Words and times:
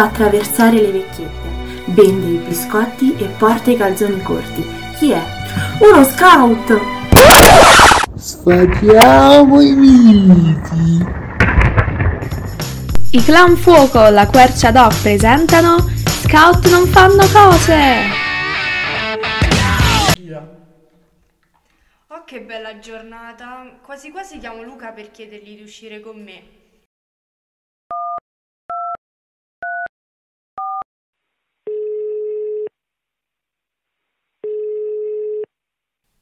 fa 0.00 0.06
attraversare 0.06 0.80
le 0.80 0.92
vecchiette, 0.92 1.48
vende 1.88 2.28
i 2.28 2.38
biscotti 2.38 3.14
e 3.18 3.26
porta 3.36 3.70
i 3.70 3.76
calzoni 3.76 4.22
corti. 4.22 4.66
Chi 4.96 5.10
è? 5.10 5.22
Uno 5.80 6.02
scout! 6.04 6.80
Sfatiamo 8.16 9.60
i 9.60 9.74
miti! 9.74 11.04
I 13.10 13.22
clown 13.22 13.56
fuoco, 13.56 14.08
la 14.08 14.26
quercia 14.26 14.70
doc 14.70 15.02
presentano 15.02 15.76
Scout 16.06 16.68
non 16.68 16.86
fanno 16.86 17.26
cose! 17.32 18.18
Oh, 22.06 22.24
che 22.24 22.40
bella 22.40 22.78
giornata! 22.78 23.78
Quasi 23.84 24.10
quasi 24.10 24.38
chiamo 24.38 24.62
Luca 24.62 24.92
per 24.92 25.10
chiedergli 25.10 25.56
di 25.56 25.62
uscire 25.62 26.00
con 26.00 26.22
me. 26.22 26.59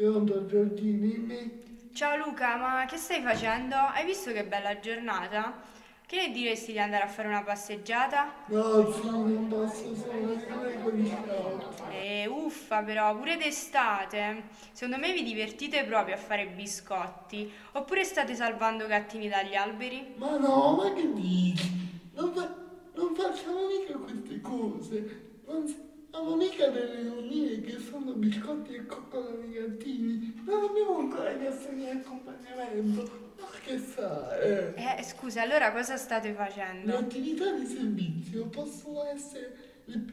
Pronto 0.00 0.46
Giorgini? 0.46 1.18
Mi... 1.18 1.62
Ciao 1.92 2.16
Luca, 2.16 2.56
ma 2.56 2.86
che 2.86 2.96
stai 2.96 3.20
facendo? 3.20 3.74
Hai 3.74 4.06
visto 4.06 4.32
che 4.32 4.46
bella 4.46 4.80
giornata? 4.80 5.60
Che 6.06 6.16
ne 6.16 6.30
diresti 6.32 6.72
di 6.72 6.78
andare 6.78 7.02
a 7.02 7.06
fare 7.06 7.28
una 7.28 7.42
passeggiata? 7.42 8.32
No, 8.46 8.90
sì, 8.90 9.04
non 9.04 9.46
posso 9.48 9.94
stare 9.94 10.80
con 10.82 11.06
scout. 11.06 11.82
Eh, 11.92 12.26
uffa 12.26 12.82
però, 12.82 13.14
pure 13.14 13.36
d'estate. 13.36 14.44
Secondo 14.72 14.96
me 14.96 15.12
vi 15.12 15.22
divertite 15.22 15.84
proprio 15.84 16.14
a 16.14 16.18
fare 16.18 16.46
biscotti. 16.46 17.52
Oppure 17.72 18.02
state 18.02 18.34
salvando 18.34 18.86
gattini 18.86 19.28
dagli 19.28 19.54
alberi? 19.54 20.14
Ma 20.16 20.38
no, 20.38 20.76
ma 20.76 20.94
che 20.94 21.12
dici? 21.12 21.70
Non, 22.14 22.32
fa- 22.32 22.56
non 22.94 23.14
facciamo 23.14 23.66
mica 23.66 23.98
queste 23.98 24.40
cose. 24.40 25.40
Non 25.46 25.89
siamo 26.30 26.36
mica 26.36 26.68
delle 26.68 27.02
nonnine 27.02 27.60
che 27.60 27.78
sono 27.78 28.12
biscotti 28.12 28.74
e 28.74 28.86
coccolano 28.86 29.42
i 29.44 29.52
gattini. 29.52 30.42
Non 30.44 30.64
abbiamo 30.64 30.98
ancora 30.98 31.36
chiesto 31.36 31.72
di 31.72 31.86
accompagnamento. 31.86 33.32
Ma 33.40 33.46
che 33.64 33.78
sa, 33.78 34.38
eh? 34.38 34.74
Eh, 34.76 35.02
scusa, 35.02 35.42
allora 35.42 35.72
cosa 35.72 35.96
state 35.96 36.28
Le 36.28 36.34
facendo? 36.34 36.96
attività 36.96 37.52
di 37.52 37.66
servizio 37.66 38.46
possono 38.46 39.04
essere 39.06 39.56
le, 39.86 40.04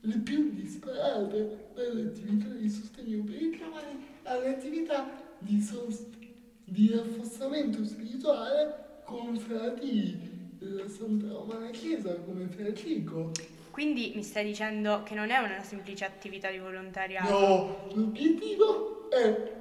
le 0.00 0.18
più 0.18 0.50
disparate, 0.54 1.68
dalle 1.74 2.02
attività 2.04 2.48
di 2.48 2.70
sostegno 2.70 3.22
per 3.24 3.42
i 3.42 3.50
giovani 3.50 4.06
alle 4.22 4.48
attività 4.54 5.10
di, 5.38 5.60
sost- 5.60 6.16
di 6.64 6.90
raffossamento 6.94 7.84
spirituale 7.84 9.02
con 9.04 9.36
frati 9.38 10.52
della 10.58 10.88
Santa 10.88 11.28
Romana 11.28 11.68
Chiesa 11.70 12.14
come 12.14 12.46
Fracico. 12.46 13.32
Quindi 13.80 14.12
mi 14.14 14.22
stai 14.22 14.44
dicendo 14.44 15.02
che 15.04 15.14
non 15.14 15.30
è 15.30 15.38
una 15.38 15.62
semplice 15.62 16.04
attività 16.04 16.50
di 16.50 16.58
volontariato? 16.58 17.30
No, 17.30 17.88
l'obiettivo 17.94 19.08
è, 19.08 19.52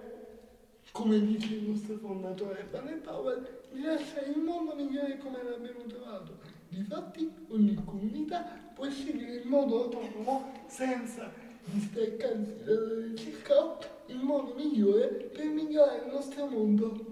come 0.91 1.25
dice 1.25 1.53
il 1.53 1.69
nostro 1.69 1.95
fondatore 1.95 2.67
Banner 2.69 2.99
Powell, 2.99 3.47
di 3.71 3.81
lasciare 3.81 4.25
il 4.25 4.39
mondo 4.39 4.75
migliore 4.75 5.17
come 5.19 5.41
l'abbiamo 5.41 5.85
trovato. 5.87 6.37
Difatti, 6.67 7.31
ogni 7.47 7.81
comunità 7.85 8.59
può 8.75 8.89
scegliere 8.89 9.37
in 9.37 9.47
modo 9.47 9.83
autonomo, 9.83 10.51
senza 10.67 11.31
distaccarsi 11.63 12.61
dalla 12.65 13.05
ricerca, 13.05 13.77
il 14.07 14.17
modo 14.17 14.53
migliore 14.53 15.07
per 15.31 15.45
migliorare 15.45 16.03
il 16.05 16.11
nostro 16.11 16.45
mondo. 16.45 17.05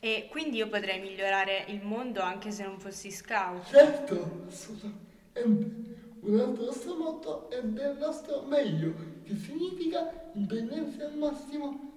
E 0.00 0.26
quindi 0.28 0.56
io 0.56 0.66
potrei 0.66 0.98
migliorare 0.98 1.66
il 1.68 1.84
mondo 1.84 2.20
anche 2.20 2.50
se 2.50 2.64
non 2.64 2.80
fossi 2.80 3.12
scout? 3.12 3.68
Certo, 3.68 4.42
assolutamente. 4.48 5.84
Un 6.26 6.40
altro 6.40 6.64
nostro 6.64 6.96
motto 6.96 7.50
è 7.50 7.62
del 7.62 7.96
nostro 7.98 8.42
meglio, 8.42 8.94
che 9.22 9.36
significa 9.36 10.12
impegnarsi 10.34 11.00
al 11.00 11.16
massimo 11.16 11.92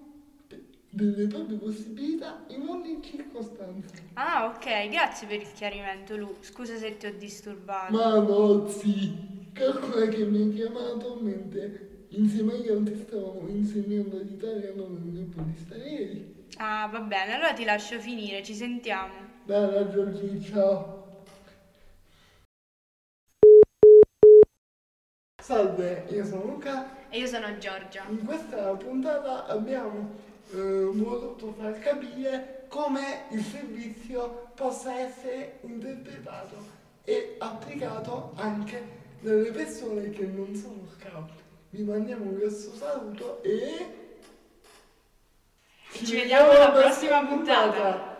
de- 0.47 0.65
delle 0.89 1.27
proprie 1.27 1.57
possibilità 1.57 2.45
in 2.49 2.67
ogni 2.67 3.01
circostanza. 3.01 3.89
Ah, 4.13 4.45
ok, 4.45 4.89
grazie 4.89 5.25
per 5.25 5.41
il 5.41 5.51
chiarimento, 5.51 6.15
Lu. 6.15 6.35
Scusa 6.41 6.77
se 6.77 6.97
ti 6.97 7.07
ho 7.07 7.13
disturbato. 7.17 7.91
Ma 7.91 8.19
no, 8.19 8.67
sì, 8.67 9.49
calcola 9.51 10.07
che 10.07 10.23
mi 10.25 10.41
hai 10.43 10.53
chiamato 10.53 11.17
mentre 11.19 12.05
insieme 12.09 12.53
agli 12.53 12.69
altri 12.69 12.97
stavamo 12.97 13.47
insegnando 13.47 14.19
l'italiano 14.19 14.87
nel 14.89 15.11
gruppo 15.11 15.41
di 15.41 15.57
stranieri. 15.57 16.35
Ah, 16.57 16.87
va 16.91 16.99
bene, 16.99 17.33
allora 17.33 17.53
ti 17.53 17.63
lascio 17.63 17.99
finire, 17.99 18.43
ci 18.43 18.53
sentiamo. 18.53 19.37
Dai, 19.43 19.89
Giorgi, 19.89 20.39
ciao. 20.43 21.08
Salve, 25.49 26.05
io 26.09 26.23
sono 26.23 26.43
Luca 26.43 27.07
E 27.09 27.17
io 27.17 27.25
sono 27.25 27.57
Giorgia. 27.57 28.03
In 28.07 28.23
questa 28.23 28.71
puntata 28.75 29.47
abbiamo 29.47 30.11
eh, 30.51 30.83
voluto 30.93 31.55
far 31.57 31.79
capire 31.79 32.65
come 32.67 33.23
il 33.31 33.43
servizio 33.43 34.51
possa 34.53 34.99
essere 34.99 35.57
interpretato 35.61 36.55
e 37.03 37.37
applicato 37.39 38.33
anche 38.35 38.79
dalle 39.21 39.49
persone 39.49 40.11
che 40.11 40.27
non 40.27 40.53
sono 40.53 40.87
scout. 40.95 41.31
Vi 41.71 41.81
mandiamo 41.81 42.25
un 42.25 42.35
grosso 42.35 42.71
saluto 42.75 43.41
e 43.41 44.17
Ci 45.93 46.15
vediamo 46.15 46.51
alla 46.51 46.69
prossima 46.69 47.25
puntata. 47.25 48.18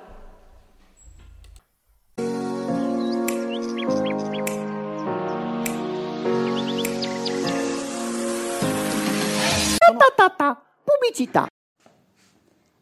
Pubblicità. 11.09 11.47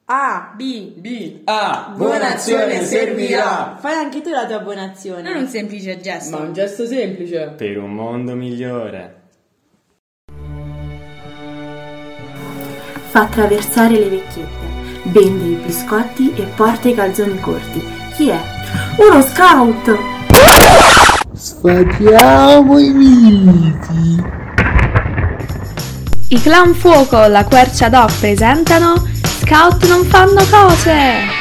A, 0.10 0.54
B. 0.56 0.94
B. 0.96 1.42
A. 1.46 1.94
Buona 1.96 2.34
azione 2.34 2.84
servirà. 2.84 3.78
Fai 3.80 3.94
anche 3.94 4.22
tu 4.22 4.30
la 4.30 4.46
tua 4.46 4.60
buona 4.60 4.84
azione. 4.84 5.22
Non 5.22 5.44
un 5.44 5.48
semplice 5.48 6.00
gesto. 6.00 6.38
Ma 6.38 6.44
un 6.44 6.54
gesto 6.54 6.86
semplice. 6.86 7.54
Per 7.58 7.78
un 7.78 7.94
mondo 7.94 8.36
migliore. 8.36 9.16
Fa 13.10 13.22
attraversare 13.22 13.98
le 13.98 14.10
vecchiette, 14.10 14.66
vende 15.04 15.46
i 15.46 15.56
biscotti 15.56 16.34
e 16.36 16.44
porta 16.56 16.90
i 16.90 16.94
calzoni 16.94 17.40
corti. 17.40 17.82
Chi 18.16 18.28
è? 18.30 18.40
Uno 18.98 19.22
scout! 19.22 20.16
sfatiamo 21.34 22.78
i 22.80 22.92
miti. 22.92 24.47
I 26.30 26.42
clown 26.42 26.74
fuoco, 26.74 27.26
la 27.28 27.46
quercia 27.46 27.88
doc 27.88 28.12
presentano 28.20 29.08
Scout 29.40 29.88
non 29.88 30.04
fanno 30.04 30.44
cose! 30.50 31.37